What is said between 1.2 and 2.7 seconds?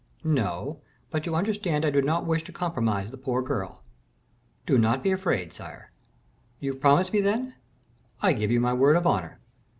you understand I do not wish to